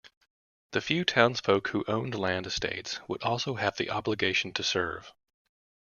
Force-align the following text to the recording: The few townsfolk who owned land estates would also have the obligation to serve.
The 0.71 0.81
few 0.81 1.05
townsfolk 1.05 1.67
who 1.67 1.85
owned 1.87 2.15
land 2.15 2.47
estates 2.47 2.99
would 3.07 3.21
also 3.21 3.53
have 3.53 3.77
the 3.77 3.91
obligation 3.91 4.51
to 4.53 4.63
serve. 4.63 5.13